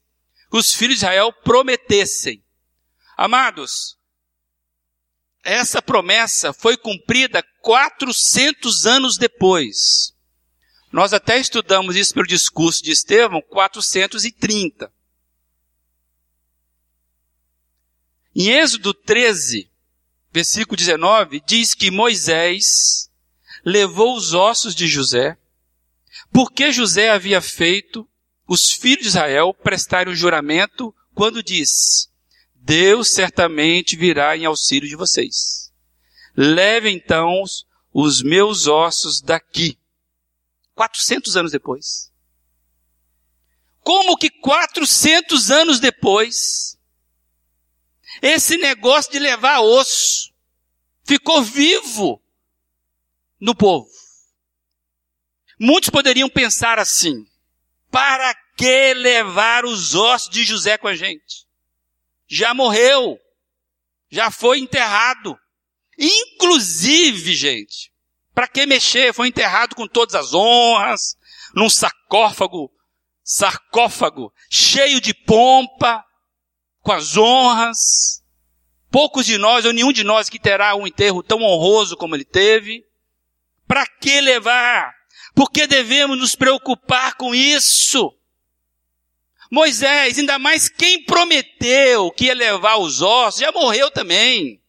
[0.51, 2.43] os filhos de Israel prometessem.
[3.17, 3.99] Amados,
[5.43, 10.15] essa promessa foi cumprida 400 anos depois.
[10.91, 14.93] Nós até estudamos isso pelo discurso de Estevão, 430.
[18.35, 19.71] Em Êxodo 13,
[20.31, 23.11] versículo 19, diz que Moisés
[23.65, 25.37] levou os ossos de José
[26.33, 28.08] porque José havia feito
[28.49, 32.09] os filhos de Israel prestarem o juramento quando disse:
[32.55, 35.71] Deus certamente virá em auxílio de vocês.
[36.35, 37.45] Leve então
[37.93, 39.79] os meus ossos daqui.
[40.75, 42.11] 400 anos depois.
[43.81, 46.79] Como que 400 anos depois,
[48.23, 50.33] esse negócio de levar osso
[51.05, 52.23] ficou vivo
[53.41, 53.91] no povo?
[55.59, 57.27] Muitos poderiam pensar assim:
[57.91, 61.47] para que levar os ossos de José com a gente?
[62.27, 63.19] Já morreu,
[64.11, 65.39] já foi enterrado.
[65.99, 67.93] Inclusive, gente,
[68.35, 69.13] para que mexer?
[69.13, 71.17] Foi enterrado com todas as honras,
[71.55, 72.71] num sarcófago,
[73.25, 76.05] sarcófago cheio de pompa,
[76.81, 78.23] com as honras.
[78.91, 82.25] Poucos de nós, ou nenhum de nós que terá um enterro tão honroso como ele
[82.25, 82.87] teve.
[83.67, 84.98] Para que levar?
[85.39, 88.13] Por que devemos nos preocupar com isso?
[89.49, 94.61] Moisés, ainda mais quem prometeu que ia levar os ossos, já morreu também.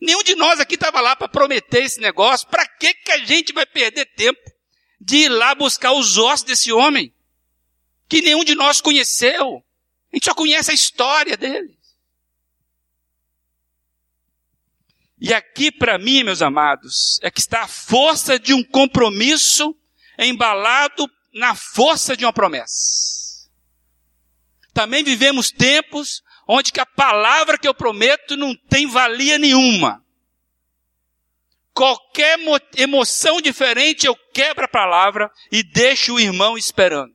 [0.00, 2.48] Nenhum de nós aqui estava lá para prometer esse negócio.
[2.48, 4.40] Para que que a gente vai perder tempo
[5.00, 7.14] de ir lá buscar os ossos desse homem
[8.08, 9.64] que nenhum de nós conheceu?
[10.12, 11.78] A gente só conhece a história dele.
[15.20, 19.72] E aqui para mim, meus amados, é que está a força de um compromisso
[20.18, 23.48] embalado na força de uma promessa.
[24.72, 30.04] Também vivemos tempos onde que a palavra que eu prometo não tem valia nenhuma.
[31.72, 32.38] Qualquer
[32.76, 37.14] emoção diferente eu quebro a palavra e deixo o irmão esperando.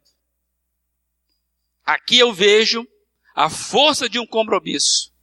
[1.86, 2.86] Aqui eu vejo
[3.34, 5.14] a força de um compromisso,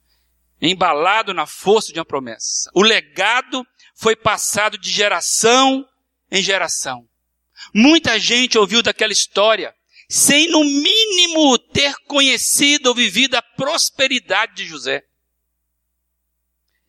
[0.59, 2.69] embalado na força de uma promessa.
[2.73, 3.63] O legado
[3.95, 5.87] foi passado de geração
[6.31, 7.06] em geração.
[7.73, 9.73] Muita gente ouviu daquela história
[10.09, 15.05] sem no mínimo ter conhecido ou vivido a prosperidade de José.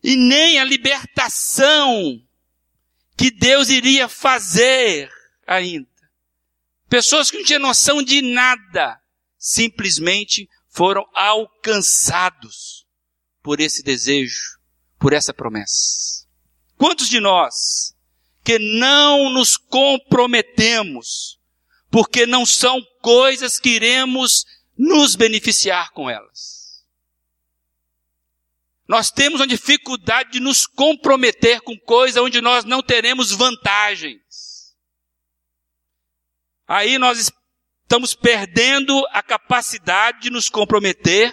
[0.01, 2.21] E nem a libertação
[3.17, 5.11] que Deus iria fazer
[5.45, 5.89] ainda.
[6.87, 8.99] Pessoas que não tinham noção de nada,
[9.37, 12.87] simplesmente foram alcançados
[13.43, 14.57] por esse desejo,
[14.97, 16.25] por essa promessa.
[16.77, 17.93] Quantos de nós
[18.49, 21.39] que não nos comprometemos
[21.91, 24.43] porque não são coisas que iremos
[24.75, 26.83] nos beneficiar com elas.
[28.87, 34.75] Nós temos uma dificuldade de nos comprometer com coisas onde nós não teremos vantagens.
[36.67, 37.31] Aí nós
[37.83, 41.31] estamos perdendo a capacidade de nos comprometer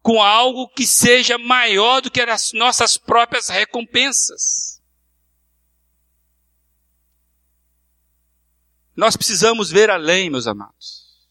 [0.00, 4.69] com algo que seja maior do que as nossas próprias recompensas.
[8.96, 11.28] Nós precisamos ver além, meus amados.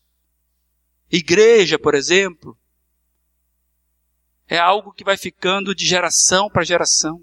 [1.11, 2.57] Igreja, por exemplo,
[4.47, 7.21] é algo que vai ficando de geração para geração.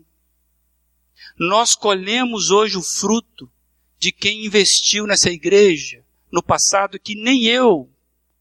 [1.38, 3.50] Nós colhemos hoje o fruto
[3.98, 7.90] de quem investiu nessa igreja no passado que nem eu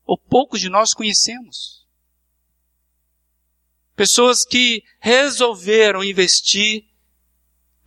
[0.06, 1.86] ou poucos de nós conhecemos.
[3.96, 6.86] Pessoas que resolveram investir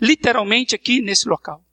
[0.01, 1.65] literalmente aqui nesse local.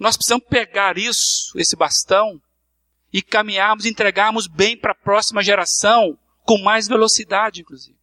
[0.00, 2.40] Nós precisamos pegar isso, esse bastão,
[3.12, 7.98] e caminharmos, entregarmos bem para a próxima geração, com mais velocidade, inclusive.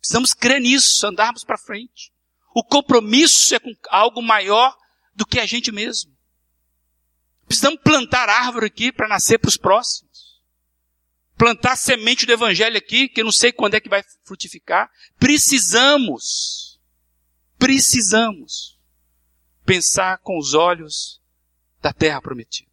[0.00, 2.12] Precisamos crer nisso, andarmos para frente.
[2.52, 4.76] O compromisso é com algo maior
[5.14, 6.12] do que a gente mesmo.
[7.46, 10.42] Precisamos plantar árvore aqui para nascer para os próximos.
[11.36, 14.90] Plantar semente do evangelho aqui, que eu não sei quando é que vai frutificar.
[15.20, 16.80] Precisamos.
[17.58, 18.73] Precisamos
[19.64, 21.20] pensar com os olhos
[21.80, 22.70] da terra prometida.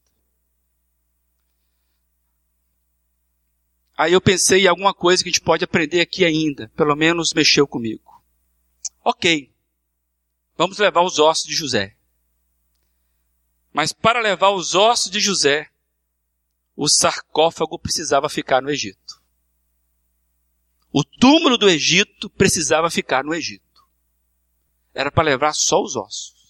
[3.98, 7.34] Aí eu pensei em alguma coisa que a gente pode aprender aqui ainda, pelo menos
[7.34, 8.24] mexeu comigo.
[9.04, 9.54] Ok,
[10.58, 11.96] vamos levar os ossos de José.
[13.72, 15.70] Mas para levar os ossos de José,
[16.76, 19.22] o sarcófago precisava ficar no Egito.
[20.92, 23.64] O túmulo do Egito precisava ficar no Egito.
[24.94, 26.41] Era para levar só os ossos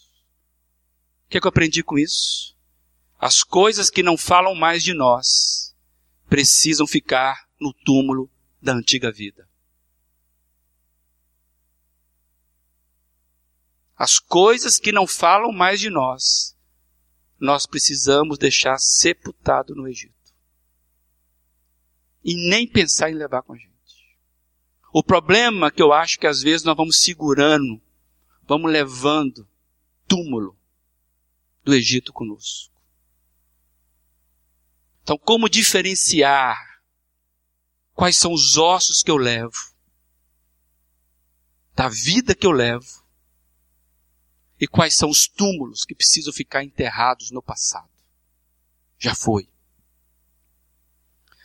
[1.32, 2.58] que, é que eu aprendi com isso?
[3.18, 5.74] As coisas que não falam mais de nós
[6.28, 8.30] precisam ficar no túmulo
[8.62, 9.48] da antiga vida.
[13.96, 16.58] As coisas que não falam mais de nós,
[17.40, 20.14] nós precisamos deixar sepultado no Egito.
[22.24, 23.72] E nem pensar em levar com a gente.
[24.92, 27.82] O problema que eu acho que às vezes nós vamos segurando,
[28.46, 29.48] vamos levando
[30.06, 30.60] túmulo
[31.64, 32.72] do Egito conosco.
[35.04, 36.58] Então, como diferenciar
[37.94, 39.72] quais são os ossos que eu levo,
[41.74, 43.02] da vida que eu levo,
[44.60, 47.90] e quais são os túmulos que precisam ficar enterrados no passado?
[49.00, 49.50] Já foi.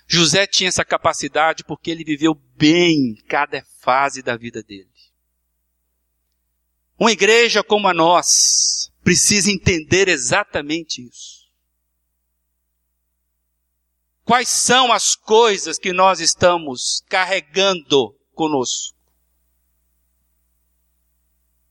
[0.07, 4.91] José tinha essa capacidade porque ele viveu bem cada fase da vida dele.
[6.99, 11.47] Uma igreja como a nós precisa entender exatamente isso.
[14.25, 18.97] Quais são as coisas que nós estamos carregando conosco?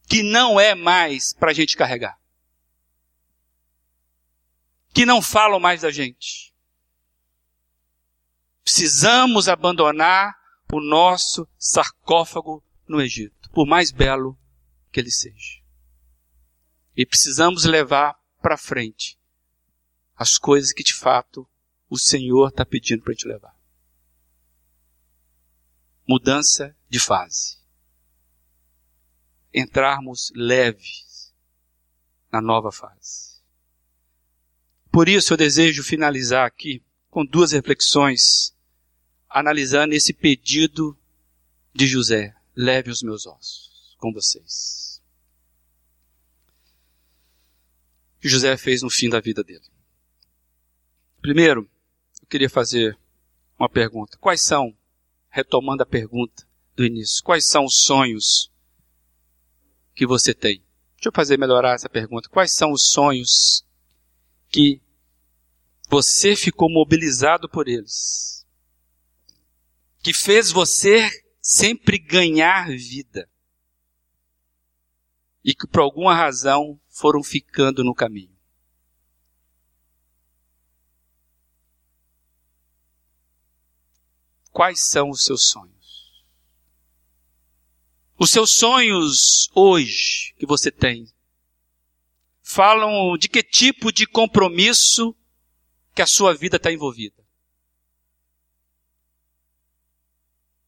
[0.08, 2.18] que não é mais para a gente carregar.
[4.94, 6.54] Que não falam mais da gente.
[8.64, 10.34] Precisamos abandonar
[10.72, 14.38] o nosso sarcófago no Egito, por mais belo
[14.92, 15.65] que ele seja.
[16.96, 19.20] E precisamos levar para frente
[20.16, 21.48] as coisas que de fato
[21.90, 23.56] o Senhor está pedindo para a gente levar.
[26.08, 27.58] Mudança de fase.
[29.54, 31.34] Entrarmos leves
[32.32, 33.42] na nova fase.
[34.92, 38.56] Por isso eu desejo finalizar aqui com duas reflexões,
[39.30, 40.98] analisando esse pedido
[41.74, 45.02] de José: leve os meus ossos com vocês.
[48.15, 49.62] O que José fez no fim da vida dele.
[51.22, 51.70] Primeiro,
[52.20, 52.98] eu queria fazer
[53.56, 54.18] uma pergunta.
[54.18, 54.76] Quais são,
[55.30, 56.44] retomando a pergunta
[56.76, 58.52] do início, quais são os sonhos
[59.94, 60.58] que você tem?
[60.96, 62.28] Deixa eu fazer melhorar essa pergunta.
[62.28, 63.64] Quais são os sonhos
[64.50, 64.82] que
[65.88, 68.44] você ficou mobilizado por eles?
[70.02, 71.08] Que fez você
[71.40, 73.30] sempre ganhar vida?
[75.46, 78.36] E que por alguma razão foram ficando no caminho?
[84.52, 86.26] Quais são os seus sonhos?
[88.18, 91.08] Os seus sonhos hoje que você tem
[92.42, 95.16] falam de que tipo de compromisso
[95.94, 97.24] que a sua vida está envolvida.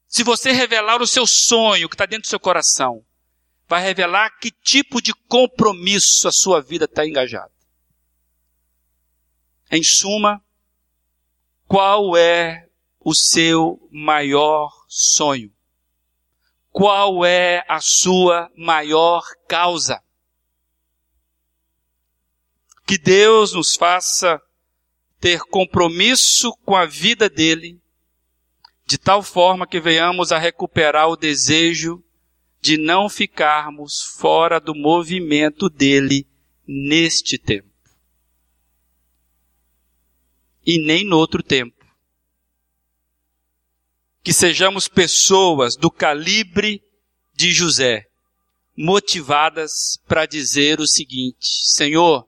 [0.07, 3.03] Se você revelar o seu sonho que está dentro do seu coração,
[3.67, 7.51] vai revelar que tipo de compromisso a sua vida está engajada.
[9.69, 10.41] Em suma,
[11.67, 15.53] qual é o seu maior sonho?
[16.71, 20.01] Qual é a sua maior causa?
[22.85, 24.41] Que Deus nos faça
[25.19, 27.81] ter compromisso com a vida dele,
[28.85, 32.01] de tal forma que venhamos a recuperar o desejo
[32.59, 36.27] de não ficarmos fora do movimento dele
[36.67, 37.67] neste tempo.
[40.65, 41.77] E nem no outro tempo
[44.27, 46.83] que sejamos pessoas do calibre
[47.33, 48.05] de José,
[48.75, 52.27] motivadas para dizer o seguinte: Senhor,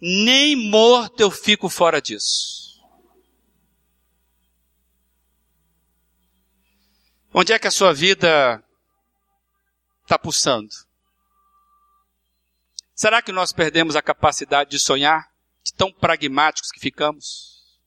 [0.00, 2.80] nem morto eu fico fora disso.
[7.34, 8.64] Onde é que a sua vida
[10.08, 10.74] está pulsando?
[12.94, 15.30] Será que nós perdemos a capacidade de sonhar?
[15.62, 17.78] De tão pragmáticos que ficamos?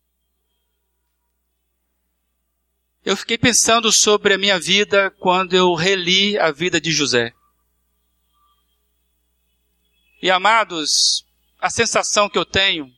[3.04, 7.34] Eu fiquei pensando sobre a minha vida quando eu reli a vida de José.
[10.22, 11.26] E amados,
[11.60, 12.94] a sensação que eu tenho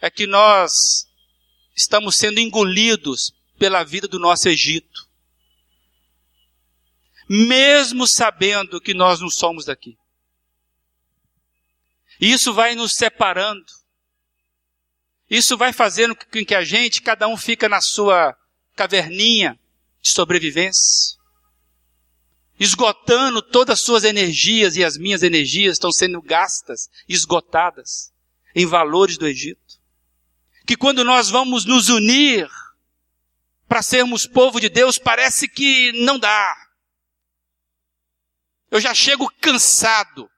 [0.00, 1.08] é que nós
[1.74, 4.91] estamos sendo engolidos pela vida do nosso Egito.
[7.34, 9.96] Mesmo sabendo que nós não somos daqui.
[12.20, 13.64] Isso vai nos separando.
[15.30, 18.36] Isso vai fazendo com que a gente, cada um fica na sua
[18.76, 19.58] caverninha
[20.02, 21.18] de sobrevivência,
[22.60, 28.12] esgotando todas as suas energias e as minhas energias estão sendo gastas, esgotadas
[28.54, 29.80] em valores do Egito.
[30.66, 32.46] Que quando nós vamos nos unir
[33.66, 36.61] para sermos povo de Deus, parece que não dá.
[38.72, 40.30] Eu já chego cansado.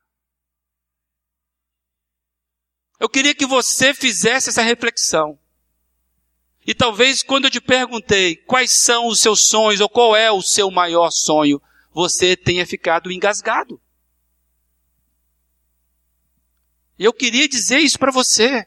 [2.99, 5.39] Eu queria que você fizesse essa reflexão.
[6.66, 10.43] E talvez quando eu te perguntei quais são os seus sonhos ou qual é o
[10.43, 11.62] seu maior sonho,
[11.93, 13.80] você tenha ficado engasgado.
[16.99, 18.66] E eu queria dizer isso para você.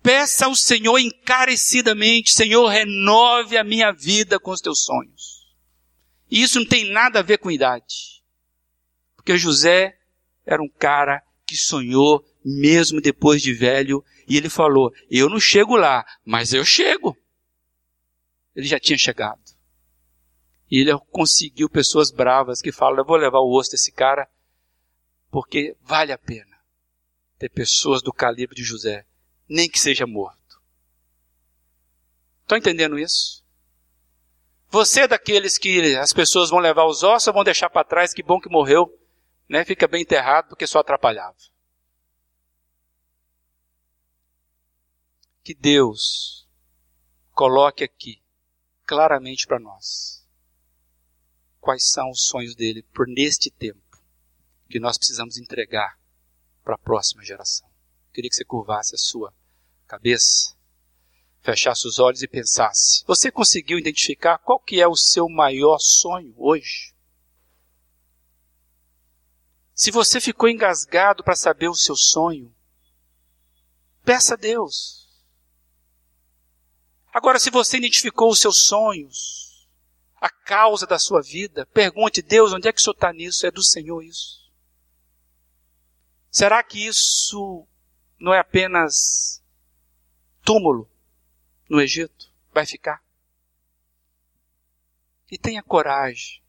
[0.00, 5.44] Peça ao Senhor encarecidamente, Senhor, renove a minha vida com os teus sonhos.
[6.30, 8.17] E isso não tem nada a ver com idade.
[9.28, 9.98] Porque José
[10.46, 15.76] era um cara que sonhou mesmo depois de velho e ele falou: Eu não chego
[15.76, 17.14] lá, mas eu chego.
[18.56, 19.38] Ele já tinha chegado.
[20.70, 24.26] E ele conseguiu pessoas bravas que falam: Eu vou levar o osso desse cara,
[25.30, 26.56] porque vale a pena
[27.38, 29.04] ter pessoas do calibre de José,
[29.46, 30.58] nem que seja morto.
[32.44, 33.44] Estão entendendo isso?
[34.70, 38.14] Você é daqueles que as pessoas vão levar os ossos ou vão deixar para trás,
[38.14, 38.97] que bom que morreu,
[39.48, 39.64] né?
[39.64, 41.36] Fica bem enterrado porque só atrapalhava.
[45.48, 46.46] que Deus
[47.32, 48.22] coloque aqui
[48.84, 50.22] claramente para nós
[51.58, 53.80] quais são os sonhos dele por neste tempo
[54.68, 55.98] que nós precisamos entregar
[56.62, 57.66] para a próxima geração.
[58.12, 59.32] Queria que você curvasse a sua
[59.86, 60.54] cabeça,
[61.40, 63.02] fechasse os olhos e pensasse.
[63.06, 66.94] Você conseguiu identificar qual que é o seu maior sonho hoje?
[69.78, 72.52] Se você ficou engasgado para saber o seu sonho,
[74.04, 75.08] peça a Deus.
[77.12, 79.68] Agora, se você identificou os seus sonhos,
[80.16, 83.46] a causa da sua vida, pergunte, Deus, onde é que o Senhor está nisso?
[83.46, 84.50] É do Senhor isso.
[86.28, 87.64] Será que isso
[88.18, 89.40] não é apenas
[90.42, 90.90] túmulo
[91.70, 92.28] no Egito?
[92.52, 93.00] Vai ficar?
[95.30, 96.42] E tenha coragem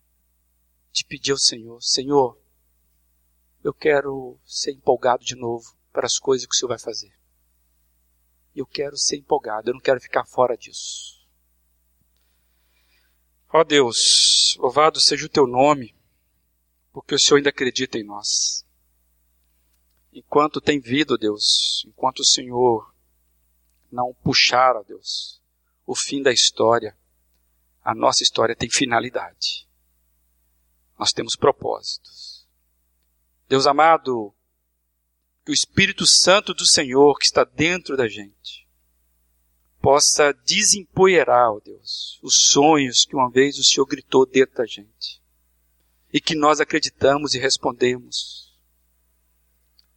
[0.91, 2.35] de pedir ao Senhor: Senhor,
[3.63, 7.13] eu quero ser empolgado de novo para as coisas que o Senhor vai fazer.
[8.55, 11.27] Eu quero ser empolgado, eu não quero ficar fora disso.
[13.51, 15.95] Ó Deus, louvado seja o teu nome,
[16.91, 18.65] porque o Senhor ainda acredita em nós
[20.13, 22.93] enquanto tem vida, Deus, enquanto o Senhor
[23.91, 25.41] não puxar, ó Deus,
[25.85, 26.97] o fim da história,
[27.83, 29.67] a nossa história tem finalidade.
[30.97, 32.28] Nós temos propósitos.
[33.49, 34.33] Deus amado,
[35.43, 38.65] que o Espírito Santo do Senhor que está dentro da gente
[39.81, 45.21] possa desempoeirar, ó Deus, os sonhos que uma vez o Senhor gritou dentro da gente
[46.13, 48.49] e que nós acreditamos e respondemos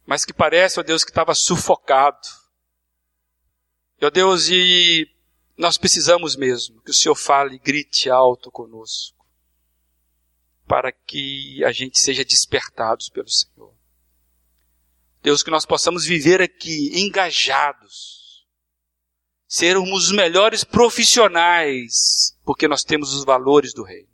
[0.05, 2.27] mas que parece, ó Deus, que estava sufocado.
[4.01, 5.09] Ó Deus, e
[5.57, 9.22] nós precisamos mesmo que o Senhor fale, grite alto conosco,
[10.67, 13.73] para que a gente seja despertados pelo Senhor.
[15.21, 18.45] Deus, que nós possamos viver aqui engajados,
[19.47, 24.09] sermos os melhores profissionais, porque nós temos os valores do Reino.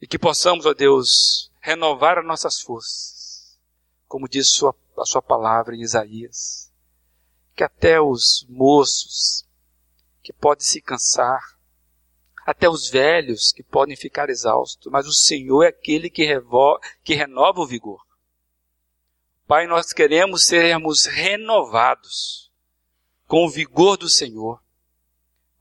[0.00, 3.14] E que possamos, ó Deus, renovar as nossas forças
[4.14, 6.72] como diz sua, a sua palavra em Isaías,
[7.52, 9.44] que até os moços
[10.22, 11.53] que podem se cansar,
[12.44, 17.14] até os velhos que podem ficar exaustos, mas o Senhor é aquele que, revo, que
[17.14, 18.04] renova o vigor.
[19.46, 22.50] Pai, nós queremos sermos renovados
[23.26, 24.62] com o vigor do Senhor,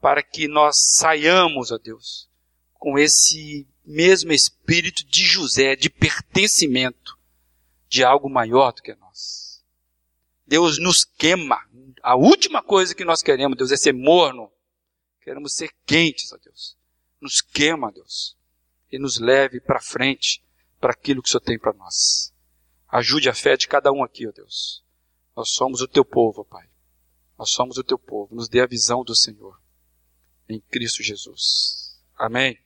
[0.01, 2.29] para que nós saiamos, ó Deus,
[2.73, 7.17] com esse mesmo espírito de José, de pertencimento,
[7.87, 9.63] de algo maior do que nós.
[10.45, 11.59] Deus nos queima.
[12.01, 14.51] A última coisa que nós queremos, Deus, é ser morno.
[15.23, 16.77] Queremos ser quentes, ó Deus.
[17.21, 18.37] Nos queima, Deus.
[18.91, 20.43] E nos leve para frente,
[20.79, 22.33] para aquilo que o Senhor tem para nós.
[22.89, 24.83] Ajude a fé de cada um aqui, ó Deus.
[25.35, 26.69] Nós somos o teu povo, ó Pai.
[27.37, 28.35] Nós somos o teu povo.
[28.35, 29.59] Nos dê a visão do Senhor.
[30.47, 31.97] Em Cristo Jesus.
[32.15, 32.59] Amém.